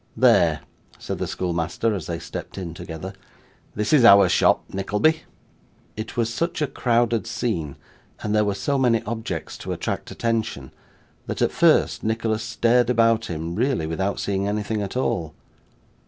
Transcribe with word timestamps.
'There,' 0.17 0.61
said 0.97 1.19
the 1.19 1.27
schoolmaster 1.27 1.93
as 1.93 2.07
they 2.07 2.17
stepped 2.17 2.57
in 2.57 2.73
together; 2.73 3.13
'this 3.75 3.93
is 3.93 4.03
our 4.03 4.27
shop, 4.27 4.63
Nickleby!' 4.73 5.21
It 5.95 6.17
was 6.17 6.33
such 6.33 6.59
a 6.59 6.65
crowded 6.65 7.27
scene, 7.27 7.75
and 8.23 8.33
there 8.33 8.43
were 8.43 8.55
so 8.55 8.79
many 8.79 9.03
objects 9.03 9.59
to 9.59 9.71
attract 9.73 10.09
attention, 10.09 10.71
that, 11.27 11.43
at 11.43 11.51
first, 11.51 12.03
Nicholas 12.03 12.41
stared 12.41 12.89
about 12.89 13.25
him, 13.27 13.53
really 13.53 13.85
without 13.85 14.19
seeing 14.19 14.47
anything 14.47 14.81
at 14.81 14.97
all. 14.97 15.35